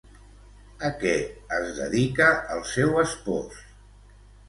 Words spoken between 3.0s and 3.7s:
espòs?